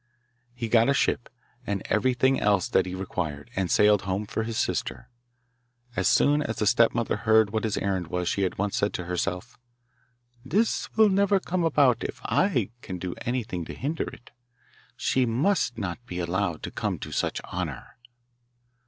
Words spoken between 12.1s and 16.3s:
I can do anything to hinder it. She must not be